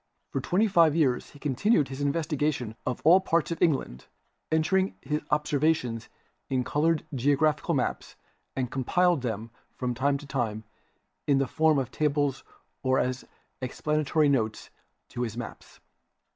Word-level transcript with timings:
For 0.31 0.41
twenty 0.41 0.67
five 0.67 0.95
years 0.95 1.29
he 1.29 1.37
continued 1.37 1.89
his 1.89 2.01
investigations 2.01 2.73
in 2.87 2.95
all 3.03 3.19
parts 3.19 3.51
of 3.51 3.61
England, 3.61 4.07
entered 4.51 4.95
his 4.99 5.21
observations 5.29 6.09
in 6.49 6.63
colored 6.63 7.05
geological 7.13 7.75
maps 7.75 8.15
and 8.55 8.71
compiled 8.71 9.21
them 9.21 9.51
from 9.75 9.93
time 9.93 10.17
to 10.17 10.25
time 10.25 10.63
in 11.27 11.37
the 11.37 11.45
form 11.45 11.77
of 11.77 11.91
tables 11.91 12.43
or 12.81 12.97
as 12.97 13.25
explanatory 13.61 14.27
notes 14.27 14.71
to 15.09 15.21
his 15.21 15.37
maps. 15.37 15.79